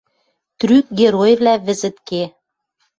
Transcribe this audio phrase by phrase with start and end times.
[0.59, 2.23] Трӱк «геройвлӓ» вӹзӹтге